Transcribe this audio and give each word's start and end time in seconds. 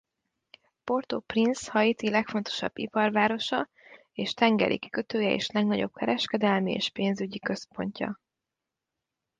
Port-au-Prince 0.85 1.67
Haiti 1.71 2.09
legfontosabb 2.09 2.77
iparvárosa 2.77 3.69
és 4.13 4.33
tengeri 4.33 4.77
kikötője 4.79 5.33
és 5.33 5.47
legnagyobb 5.49 5.93
kereskedelmi- 5.93 6.73
és 6.73 6.89
pénzügyi 6.89 7.39
központja. 7.39 8.19